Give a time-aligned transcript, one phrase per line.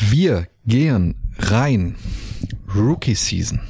[0.00, 1.96] Wir gehen rein.
[2.72, 3.60] Rookie Season.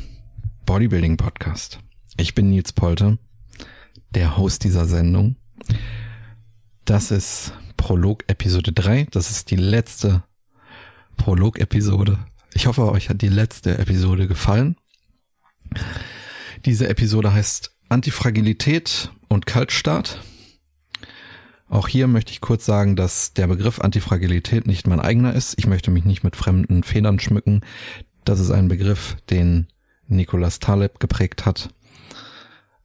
[0.66, 1.80] Bodybuilding Podcast.
[2.18, 3.16] Ich bin Nils Polter,
[4.10, 5.36] der Host dieser Sendung.
[6.84, 9.06] Das ist Prolog Episode 3.
[9.10, 10.22] Das ist die letzte
[11.16, 12.18] Prolog Episode.
[12.52, 14.76] Ich hoffe, euch hat die letzte Episode gefallen.
[16.66, 20.20] Diese Episode heißt Antifragilität und Kaltstart.
[21.68, 25.54] Auch hier möchte ich kurz sagen, dass der Begriff Antifragilität nicht mein eigener ist.
[25.58, 27.60] Ich möchte mich nicht mit fremden Federn schmücken.
[28.24, 29.66] Das ist ein Begriff, den
[30.06, 31.70] Nicolas Taleb geprägt hat.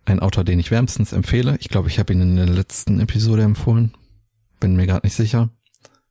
[0.05, 1.57] Ein Autor, den ich wärmstens empfehle.
[1.61, 3.93] Ich glaube, ich habe ihn in der letzten Episode empfohlen.
[4.59, 5.49] Bin mir gerade nicht sicher.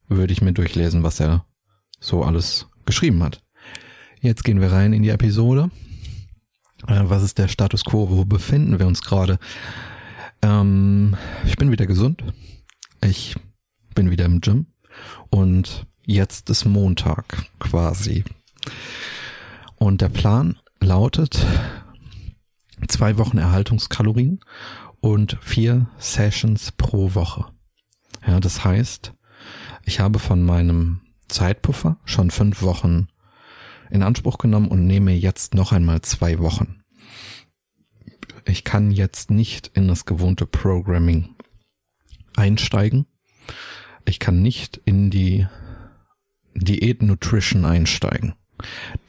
[0.09, 1.45] Würde ich mir durchlesen, was er
[2.01, 3.43] so alles geschrieben hat.
[4.21, 5.71] Jetzt gehen wir rein in die Episode.
[6.87, 8.09] Äh, was ist der Status quo?
[8.09, 9.39] Wo befinden wir uns gerade?
[10.41, 12.25] Ähm, ich bin wieder gesund.
[13.05, 13.35] Ich
[13.97, 14.67] bin wieder im Gym
[15.29, 18.25] und jetzt ist Montag quasi.
[19.75, 21.45] Und der Plan lautet
[22.87, 24.39] zwei Wochen Erhaltungskalorien
[25.01, 27.47] und vier Sessions pro Woche.
[28.25, 29.13] Ja, das heißt,
[29.85, 33.09] ich habe von meinem Zeitpuffer schon fünf Wochen
[33.91, 36.83] in Anspruch genommen und nehme jetzt noch einmal zwei Wochen.
[38.45, 41.35] Ich kann jetzt nicht in das gewohnte Programming
[42.37, 43.07] einsteigen.
[44.05, 45.47] Ich kann nicht in die
[46.55, 48.35] Diät Nutrition einsteigen,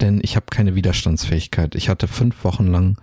[0.02, 1.76] denn ich habe keine Widerstandsfähigkeit.
[1.76, 2.98] Ich hatte fünf Wochen lang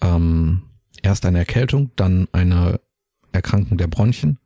[0.00, 0.62] ähm,
[1.02, 2.80] erst eine Erkältung, dann eine
[3.32, 4.38] Erkrankung der Bronchien.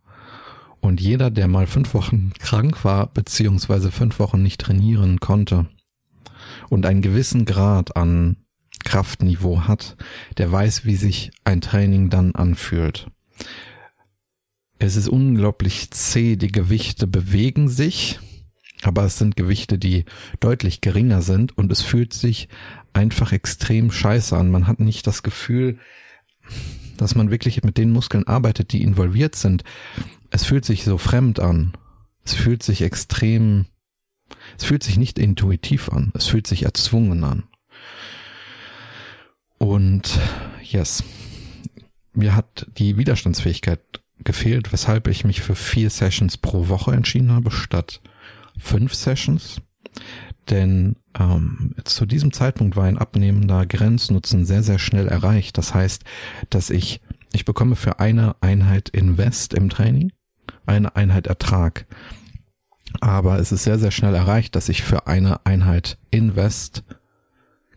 [0.80, 5.66] Und jeder, der mal fünf Wochen krank war, beziehungsweise fünf Wochen nicht trainieren konnte
[6.68, 8.36] und einen gewissen Grad an
[8.84, 9.96] Kraftniveau hat,
[10.38, 13.08] der weiß, wie sich ein Training dann anfühlt.
[14.78, 18.20] Es ist unglaublich zäh, die Gewichte bewegen sich,
[18.82, 20.04] aber es sind Gewichte, die
[20.38, 22.48] deutlich geringer sind und es fühlt sich
[22.92, 24.50] einfach extrem scheiße an.
[24.50, 25.78] Man hat nicht das Gefühl,
[26.96, 29.64] dass man wirklich mit den Muskeln arbeitet, die involviert sind.
[30.30, 31.76] Es fühlt sich so fremd an.
[32.24, 33.66] Es fühlt sich extrem,
[34.56, 36.12] es fühlt sich nicht intuitiv an.
[36.14, 37.44] Es fühlt sich erzwungen an.
[39.58, 40.20] Und
[40.62, 41.02] yes,
[42.12, 43.80] mir hat die Widerstandsfähigkeit
[44.24, 48.00] gefehlt, weshalb ich mich für vier Sessions pro Woche entschieden habe, statt
[48.58, 49.60] fünf Sessions.
[50.50, 55.58] Denn ähm, zu diesem Zeitpunkt war ein abnehmender Grenznutzen sehr, sehr schnell erreicht.
[55.58, 56.04] Das heißt,
[56.50, 57.00] dass ich,
[57.32, 60.12] ich bekomme für eine Einheit Invest im Training,
[60.66, 61.86] eine Einheit Ertrag.
[63.00, 66.84] Aber es ist sehr, sehr schnell erreicht, dass ich für eine Einheit Invest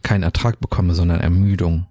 [0.03, 1.87] keinen Ertrag bekomme, sondern Ermüdung,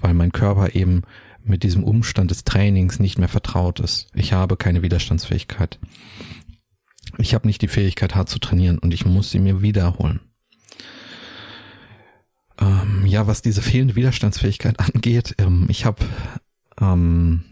[0.00, 1.02] weil mein Körper eben
[1.44, 4.08] mit diesem Umstand des Trainings nicht mehr vertraut ist.
[4.14, 5.78] Ich habe keine Widerstandsfähigkeit.
[7.18, 10.20] Ich habe nicht die Fähigkeit, hart zu trainieren und ich muss sie mir wiederholen.
[12.60, 16.04] Ähm, ja, was diese fehlende Widerstandsfähigkeit angeht, ähm, ich habe
[16.76, 17.44] am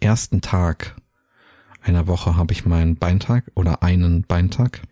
[0.00, 0.96] ersten Tag
[1.82, 4.82] einer Woche habe ich meinen Beintag oder einen Beintag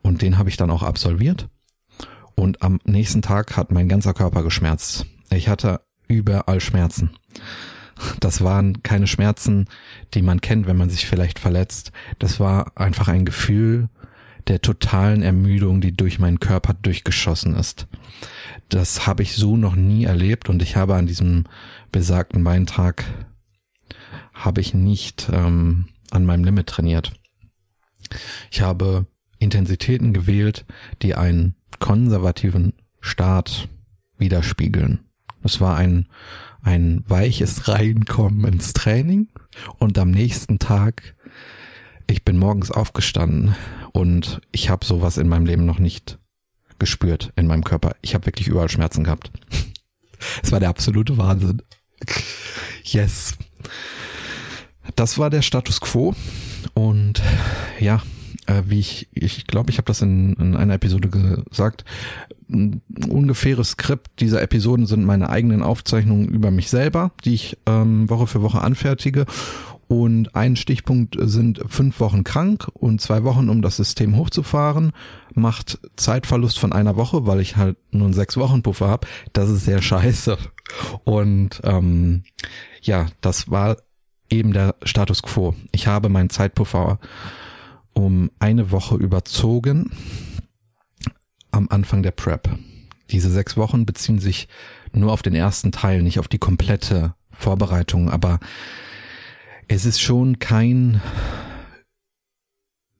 [0.00, 1.48] und den habe ich dann auch absolviert.
[2.34, 5.06] Und am nächsten Tag hat mein ganzer Körper geschmerzt.
[5.30, 7.10] Ich hatte überall Schmerzen.
[8.20, 9.66] Das waren keine Schmerzen,
[10.14, 11.92] die man kennt, wenn man sich vielleicht verletzt.
[12.18, 13.88] Das war einfach ein Gefühl
[14.48, 17.86] der totalen Ermüdung, die durch meinen Körper durchgeschossen ist.
[18.68, 21.44] Das habe ich so noch nie erlebt und ich habe an diesem
[21.92, 23.04] besagten Beintag
[24.32, 27.12] habe ich nicht ähm, an meinem Limit trainiert.
[28.50, 29.06] Ich habe
[29.38, 30.64] Intensitäten gewählt,
[31.02, 33.68] die einen konservativen Start
[34.18, 35.00] widerspiegeln.
[35.44, 36.06] Es war ein,
[36.62, 39.28] ein weiches Reinkommen ins Training
[39.78, 41.14] und am nächsten Tag,
[42.06, 43.54] ich bin morgens aufgestanden
[43.92, 46.18] und ich habe sowas in meinem Leben noch nicht
[46.78, 47.94] gespürt in meinem Körper.
[48.02, 49.30] Ich habe wirklich überall Schmerzen gehabt.
[50.40, 51.62] Es war der absolute Wahnsinn.
[52.84, 53.34] Yes.
[54.94, 56.14] Das war der Status quo
[56.74, 57.20] und
[57.80, 58.02] ja,
[58.46, 61.84] äh, wie ich, ich glaube, ich habe das in, in einer Episode gesagt,
[62.48, 68.10] ein ungefähres Skript dieser Episoden sind meine eigenen Aufzeichnungen über mich selber, die ich ähm,
[68.10, 69.26] Woche für Woche anfertige.
[69.88, 74.92] Und ein Stichpunkt sind fünf Wochen krank und zwei Wochen, um das System hochzufahren,
[75.34, 79.06] macht Zeitverlust von einer Woche, weil ich halt nur einen sechs Wochen Puffer habe.
[79.34, 80.38] Das ist sehr scheiße.
[81.04, 82.22] Und ähm,
[82.80, 83.76] ja, das war
[84.30, 85.54] eben der Status quo.
[85.72, 86.98] Ich habe meinen Zeitpuffer
[87.94, 89.90] um eine Woche überzogen
[91.50, 92.48] am Anfang der Prep.
[93.10, 94.48] Diese sechs Wochen beziehen sich
[94.92, 98.40] nur auf den ersten Teil, nicht auf die komplette Vorbereitung, aber
[99.68, 101.00] es ist schon kein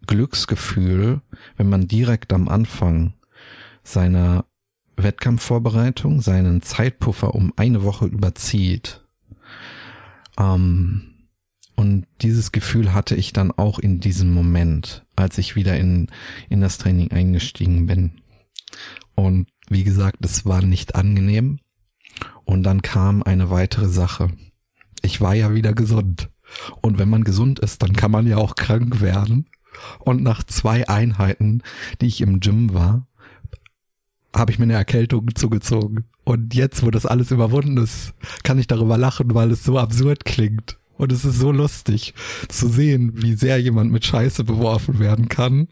[0.07, 1.21] Glücksgefühl,
[1.57, 3.15] wenn man direkt am Anfang
[3.85, 4.45] seiner
[4.97, 9.03] Wettkampfvorbereitung seinen Zeitpuffer um eine Woche überzieht.
[10.39, 11.12] Ähm,
[11.83, 16.07] und dieses Gefühl hatte ich dann auch in diesem Moment, als ich wieder in,
[16.49, 18.21] in das Training eingestiegen bin.
[19.17, 21.59] Und wie gesagt, es war nicht angenehm.
[22.45, 24.29] Und dann kam eine weitere Sache.
[25.03, 26.31] Ich war ja wieder gesund.
[26.83, 29.47] Und wenn man gesund ist, dann kann man ja auch krank werden.
[29.99, 31.65] Und nach zwei Einheiten,
[32.01, 33.09] die ich im Gym war,
[34.37, 36.05] habe ich mir eine Erkältung zugezogen.
[36.23, 38.15] Und jetzt, wo das alles überwunden ist,
[38.45, 40.79] kann ich darüber lachen, weil es so absurd klingt.
[40.97, 42.15] Und es ist so lustig
[42.49, 45.69] zu sehen, wie sehr jemand mit Scheiße beworfen werden kann.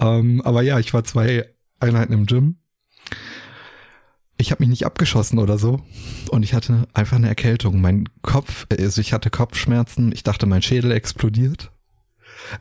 [0.00, 1.48] Ähm, aber ja, ich war zwei
[1.80, 2.56] Einheiten im Gym.
[4.36, 5.80] Ich habe mich nicht abgeschossen oder so.
[6.30, 7.80] Und ich hatte einfach eine Erkältung.
[7.80, 10.12] Mein Kopf, also ich hatte Kopfschmerzen.
[10.12, 11.72] Ich dachte, mein Schädel explodiert.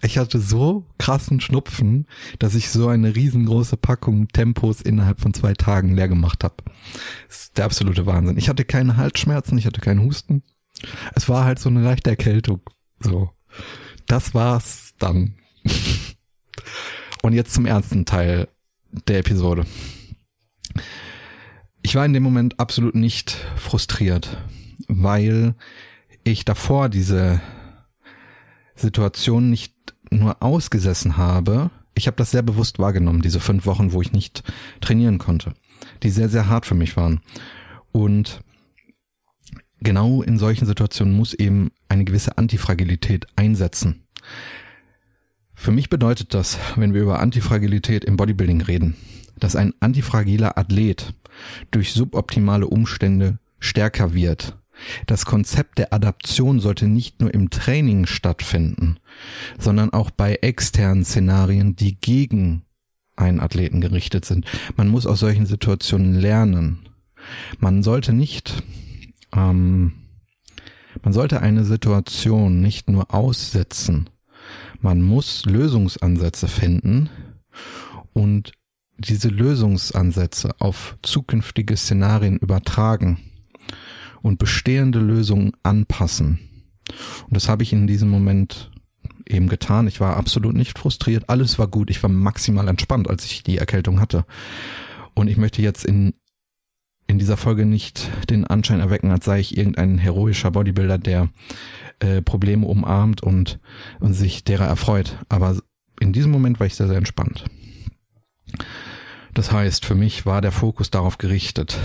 [0.01, 2.07] Ich hatte so krassen Schnupfen,
[2.39, 6.55] dass ich so eine riesengroße Packung Tempos innerhalb von zwei Tagen leer gemacht habe.
[7.27, 8.37] Das ist der absolute Wahnsinn.
[8.37, 10.43] Ich hatte keine Halsschmerzen, ich hatte keinen Husten.
[11.15, 12.61] Es war halt so eine leichte Erkältung.
[12.99, 13.29] So.
[14.05, 15.35] Das war's dann.
[17.23, 18.47] Und jetzt zum ernsten Teil
[19.07, 19.65] der Episode.
[21.81, 24.37] Ich war in dem Moment absolut nicht frustriert,
[24.87, 25.55] weil
[26.23, 27.41] ich davor diese
[28.75, 29.73] Situation nicht
[30.09, 34.43] nur ausgesessen habe, ich habe das sehr bewusst wahrgenommen, diese fünf Wochen, wo ich nicht
[34.81, 35.53] trainieren konnte,
[36.03, 37.21] die sehr, sehr hart für mich waren.
[37.91, 38.41] Und
[39.81, 44.03] genau in solchen Situationen muss eben eine gewisse Antifragilität einsetzen.
[45.53, 48.95] Für mich bedeutet das, wenn wir über Antifragilität im Bodybuilding reden,
[49.39, 51.13] dass ein antifragiler Athlet
[51.71, 54.55] durch suboptimale Umstände stärker wird,
[55.05, 58.97] das Konzept der Adaption sollte nicht nur im Training stattfinden,
[59.57, 62.63] sondern auch bei externen Szenarien, die gegen
[63.15, 64.45] einen Athleten gerichtet sind.
[64.75, 66.79] Man muss aus solchen Situationen lernen.
[67.59, 68.63] Man sollte nicht,
[69.35, 69.93] ähm,
[71.03, 74.09] man sollte eine Situation nicht nur aussetzen.
[74.81, 77.09] Man muss Lösungsansätze finden
[78.13, 78.53] und
[78.97, 83.19] diese Lösungsansätze auf zukünftige Szenarien übertragen
[84.21, 86.39] und bestehende Lösungen anpassen.
[87.25, 88.71] Und das habe ich in diesem Moment
[89.27, 89.87] eben getan.
[89.87, 91.29] Ich war absolut nicht frustriert.
[91.29, 91.89] Alles war gut.
[91.89, 94.25] Ich war maximal entspannt, als ich die Erkältung hatte.
[95.13, 96.13] Und ich möchte jetzt in,
[97.07, 101.29] in dieser Folge nicht den Anschein erwecken, als sei ich irgendein heroischer Bodybuilder, der
[101.99, 103.59] äh, Probleme umarmt und,
[103.99, 105.17] und sich derer erfreut.
[105.29, 105.57] Aber
[105.99, 107.45] in diesem Moment war ich sehr, sehr entspannt.
[109.33, 111.77] Das heißt, für mich war der Fokus darauf gerichtet,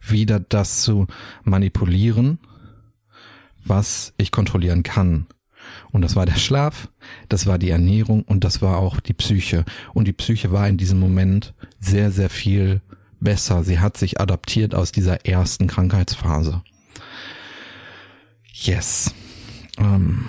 [0.00, 1.06] wieder das zu
[1.44, 2.38] manipulieren,
[3.64, 5.26] was ich kontrollieren kann.
[5.92, 6.88] Und das war der Schlaf,
[7.28, 9.64] das war die Ernährung und das war auch die Psyche.
[9.94, 12.82] Und die Psyche war in diesem Moment sehr, sehr viel
[13.24, 13.64] besser.
[13.64, 16.62] Sie hat sich adaptiert aus dieser ersten Krankheitsphase.
[18.52, 19.12] Yes.
[19.78, 20.26] Ähm,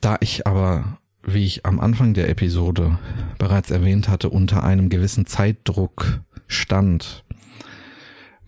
[0.00, 2.98] da ich aber, wie ich am Anfang der Episode
[3.38, 7.24] bereits erwähnt hatte, unter einem gewissen Zeitdruck stand,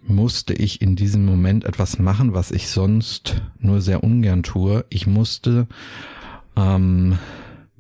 [0.06, 4.86] musste ich in diesem Moment etwas machen, was ich sonst nur sehr ungern tue.
[4.88, 5.66] Ich musste
[6.56, 7.18] ähm,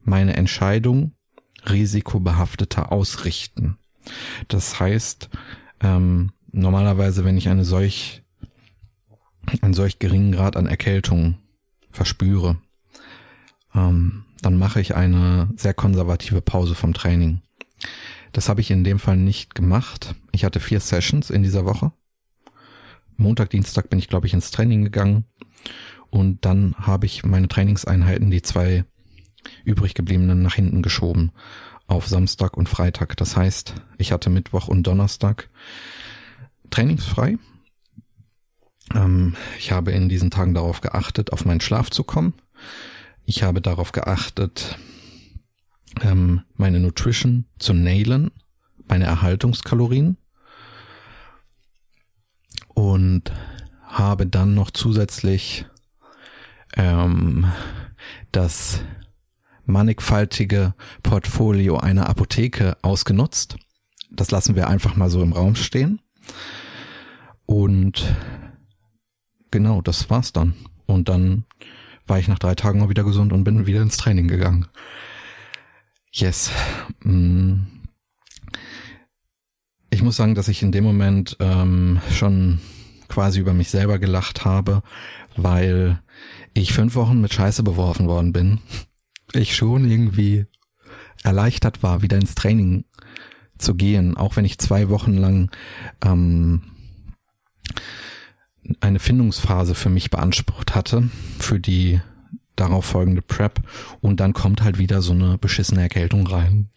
[0.04, 1.12] meine Entscheidung
[1.68, 3.78] risikobehafteter ausrichten.
[4.48, 5.30] Das heißt,
[5.80, 8.22] ähm, normalerweise, wenn ich eine solch,
[9.62, 11.38] einen solch geringen Grad an Erkältung
[11.90, 12.56] verspüre,
[13.74, 17.40] ähm, dann mache ich eine sehr konservative Pause vom Training.
[18.32, 20.14] Das habe ich in dem Fall nicht gemacht.
[20.32, 21.92] Ich hatte vier Sessions in dieser Woche
[23.18, 25.24] Montag, Dienstag bin ich, glaube ich, ins Training gegangen.
[26.08, 28.84] Und dann habe ich meine Trainingseinheiten, die zwei
[29.64, 31.32] übrig gebliebenen, nach hinten geschoben
[31.86, 33.16] auf Samstag und Freitag.
[33.16, 35.48] Das heißt, ich hatte Mittwoch und Donnerstag
[36.70, 37.38] trainingsfrei.
[38.94, 42.34] Ähm, ich habe in diesen Tagen darauf geachtet, auf meinen Schlaf zu kommen.
[43.24, 44.78] Ich habe darauf geachtet,
[46.02, 48.30] ähm, meine Nutrition zu nailen,
[48.86, 50.16] meine Erhaltungskalorien
[52.68, 53.32] und
[53.82, 55.66] habe dann noch zusätzlich
[56.76, 57.50] ähm,
[58.32, 58.82] das
[59.68, 63.56] mannigfaltige Portfolio einer Apotheke ausgenutzt.
[64.10, 66.00] Das lassen wir einfach mal so im Raum stehen.
[67.46, 68.16] Und
[69.50, 70.54] genau, das war's dann.
[70.86, 71.44] Und dann
[72.06, 74.66] war ich nach drei Tagen mal wieder gesund und bin wieder ins Training gegangen.
[76.12, 76.50] Yes.
[77.04, 77.56] Mm.
[79.90, 82.60] Ich muss sagen, dass ich in dem Moment ähm, schon
[83.08, 84.82] quasi über mich selber gelacht habe,
[85.36, 86.02] weil
[86.54, 88.60] ich fünf Wochen mit Scheiße beworfen worden bin.
[89.32, 90.46] Ich schon irgendwie
[91.22, 92.84] erleichtert war, wieder ins Training
[93.58, 95.50] zu gehen, auch wenn ich zwei Wochen lang
[96.04, 96.62] ähm,
[98.80, 102.00] eine Findungsphase für mich beansprucht hatte, für die
[102.56, 103.60] darauf folgende Prep
[104.00, 106.70] und dann kommt halt wieder so eine beschissene Erkältung rein.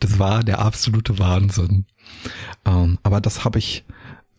[0.00, 1.86] Das war der absolute Wahnsinn.
[2.64, 3.84] Ähm, aber das habe ich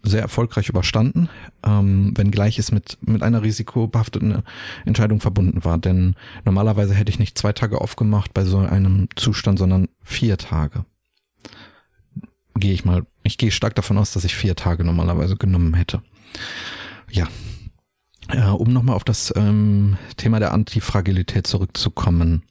[0.04, 1.30] sehr erfolgreich überstanden,
[1.64, 4.44] ähm, wenngleich es mit, mit einer risikobehafteten
[4.86, 5.78] Entscheidung verbunden war.
[5.78, 10.86] Denn normalerweise hätte ich nicht zwei Tage aufgemacht bei so einem Zustand, sondern vier Tage.
[12.56, 16.02] Gehe ich mal, ich gehe stark davon aus, dass ich vier Tage normalerweise genommen hätte.
[17.12, 17.28] Ja.
[18.30, 22.44] Äh, um nochmal auf das ähm, Thema der Antifragilität zurückzukommen.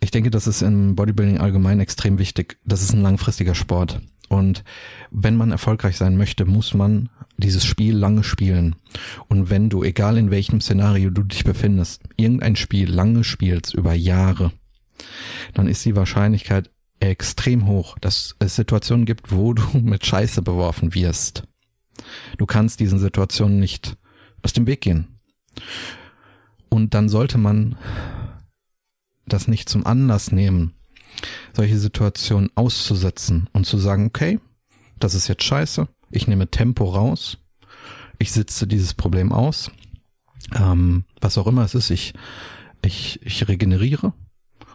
[0.00, 2.58] Ich denke, das ist im Bodybuilding allgemein extrem wichtig.
[2.64, 4.00] Das ist ein langfristiger Sport.
[4.28, 4.64] Und
[5.10, 8.76] wenn man erfolgreich sein möchte, muss man dieses Spiel lange spielen.
[9.28, 13.94] Und wenn du, egal in welchem Szenario du dich befindest, irgendein Spiel lange spielst, über
[13.94, 14.52] Jahre,
[15.54, 16.70] dann ist die Wahrscheinlichkeit
[17.00, 21.44] extrem hoch, dass es Situationen gibt, wo du mit Scheiße beworfen wirst.
[22.36, 23.96] Du kannst diesen Situationen nicht
[24.42, 25.18] aus dem Weg gehen.
[26.68, 27.76] Und dann sollte man
[29.26, 30.74] das nicht zum Anlass nehmen,
[31.54, 34.40] solche Situationen auszusetzen und zu sagen, okay,
[34.98, 37.38] das ist jetzt scheiße, ich nehme Tempo raus,
[38.18, 39.70] ich sitze dieses Problem aus,
[40.54, 42.14] ähm, was auch immer es ist, ich,
[42.82, 44.12] ich, ich regeneriere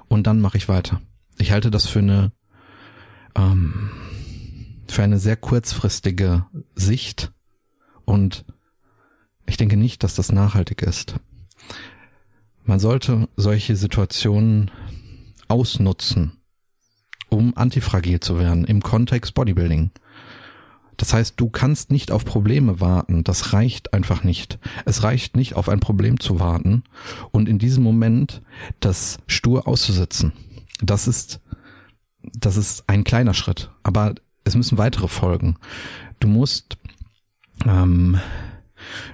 [0.07, 1.01] und dann mache ich weiter.
[1.37, 2.31] Ich halte das für eine,
[3.35, 3.91] ähm,
[4.87, 6.45] für eine sehr kurzfristige
[6.75, 7.31] Sicht
[8.05, 8.45] und
[9.45, 11.15] ich denke nicht, dass das nachhaltig ist.
[12.63, 14.71] Man sollte solche Situationen
[15.53, 16.31] ausnutzen,
[17.29, 19.91] um antifragil zu werden im Kontext Bodybuilding.
[20.97, 23.23] Das heißt, du kannst nicht auf Probleme warten.
[23.23, 24.57] Das reicht einfach nicht.
[24.85, 26.83] Es reicht nicht, auf ein Problem zu warten
[27.31, 28.41] und in diesem Moment
[28.79, 30.33] das stur auszusetzen.
[30.81, 31.39] Das ist,
[32.21, 33.69] das ist ein kleiner Schritt.
[33.83, 35.57] Aber es müssen weitere folgen.
[36.19, 36.77] Du musst,
[37.65, 38.19] ähm,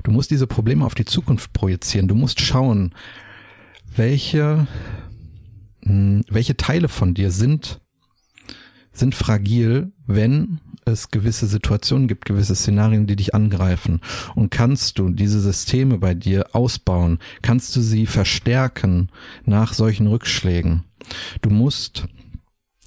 [0.03, 2.07] du musst diese Probleme auf die Zukunft projizieren.
[2.07, 2.95] Du musst schauen,
[3.95, 4.67] welche,
[5.83, 7.81] hm, welche Teile von dir sind,
[8.91, 14.01] sind fragil, wenn es gewisse Situationen gibt, gewisse Szenarien, die dich angreifen.
[14.35, 17.19] Und kannst du diese Systeme bei dir ausbauen?
[17.41, 19.09] Kannst du sie verstärken
[19.45, 20.83] nach solchen Rückschlägen?
[21.41, 22.07] Du musst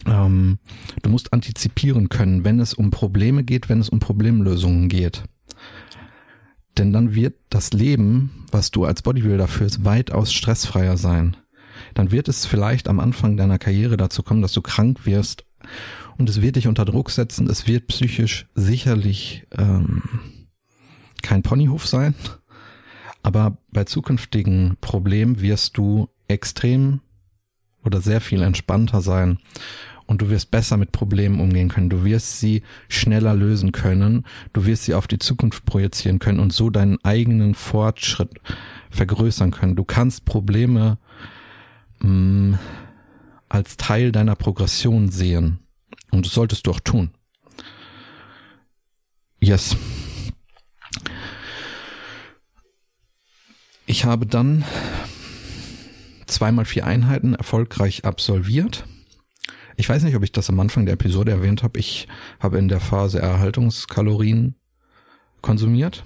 [0.06, 0.58] ähm,
[1.02, 5.22] du musst antizipieren können, wenn es um Probleme geht, wenn es um Problemlösungen geht.
[6.78, 11.36] Denn dann wird das Leben, was du als Bodybuilder führst, weitaus stressfreier sein.
[11.94, 15.44] Dann wird es vielleicht am Anfang deiner Karriere dazu kommen, dass du krank wirst
[16.18, 17.48] und es wird dich unter Druck setzen.
[17.48, 20.02] Es wird psychisch sicherlich ähm,
[21.22, 22.14] kein Ponyhof sein,
[23.22, 27.00] aber bei zukünftigen Problemen wirst du extrem
[27.84, 29.38] oder sehr viel entspannter sein
[30.06, 31.88] und du wirst besser mit Problemen umgehen können.
[31.88, 34.24] Du wirst sie schneller lösen können.
[34.52, 38.30] Du wirst sie auf die Zukunft projizieren können und so deinen eigenen Fortschritt
[38.90, 39.76] vergrößern können.
[39.76, 40.98] Du kannst Probleme
[42.02, 42.58] mh, mm,
[43.48, 45.60] als Teil deiner Progression sehen.
[46.10, 47.10] Und das solltest du auch tun.
[49.40, 49.76] Yes.
[53.86, 54.64] Ich habe dann
[56.26, 58.86] zweimal vier Einheiten erfolgreich absolviert
[59.76, 61.78] ich weiß nicht, ob ich das am Anfang der Episode erwähnt habe.
[61.78, 62.08] Ich
[62.40, 64.54] habe in der Phase Erhaltungskalorien
[65.40, 66.04] konsumiert.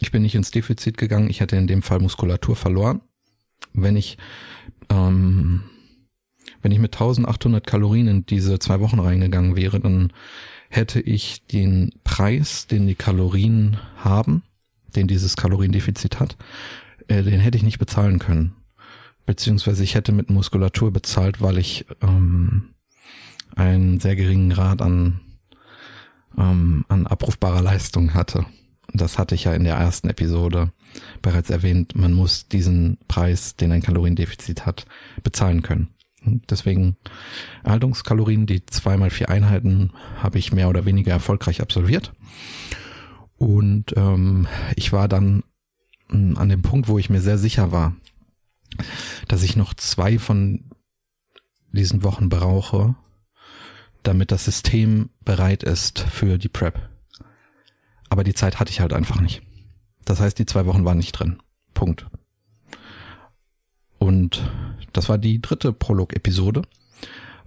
[0.00, 1.30] Ich bin nicht ins Defizit gegangen.
[1.30, 3.00] Ich hätte in dem Fall Muskulatur verloren.
[3.74, 4.16] Wenn ich,
[4.88, 5.64] ähm,
[6.62, 10.12] wenn ich mit 1800 Kalorien in diese zwei Wochen reingegangen wäre, dann
[10.70, 14.42] hätte ich den Preis, den die Kalorien haben,
[14.96, 16.36] den dieses Kaloriendefizit hat,
[17.08, 18.56] äh, den hätte ich nicht bezahlen können
[19.26, 22.74] beziehungsweise ich hätte mit Muskulatur bezahlt, weil ich ähm,
[23.56, 25.20] einen sehr geringen Grad an,
[26.36, 28.46] ähm, an abrufbarer Leistung hatte.
[28.94, 30.72] Das hatte ich ja in der ersten Episode
[31.20, 31.96] bereits erwähnt.
[31.96, 34.86] Man muss diesen Preis, den ein Kaloriendefizit hat,
[35.24, 35.88] bezahlen können.
[36.48, 36.96] Deswegen
[37.64, 42.12] Erhaltungskalorien, die zweimal vier Einheiten, habe ich mehr oder weniger erfolgreich absolviert.
[43.36, 44.46] Und ähm,
[44.76, 45.42] ich war dann
[46.08, 47.96] hm, an dem Punkt, wo ich mir sehr sicher war,
[49.26, 50.70] dass ich noch zwei von
[51.72, 52.94] diesen Wochen brauche,
[54.04, 56.93] damit das System bereit ist für die Prep.
[58.14, 59.42] Aber die Zeit hatte ich halt einfach nicht.
[60.04, 61.42] Das heißt, die zwei Wochen waren nicht drin.
[61.74, 62.06] Punkt.
[63.98, 64.48] Und
[64.92, 66.62] das war die dritte Prolog-Episode.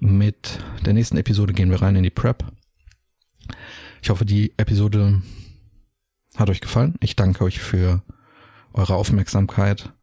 [0.01, 2.43] Mit der nächsten Episode gehen wir rein in die Prep.
[4.01, 5.21] Ich hoffe, die Episode
[6.35, 6.95] hat euch gefallen.
[6.99, 8.03] Ich danke euch für
[8.73, 9.93] eure Aufmerksamkeit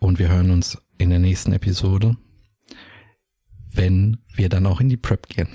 [0.00, 2.16] und wir hören uns in der nächsten Episode.
[3.70, 5.48] wenn wir dann auch in die Prep gehen.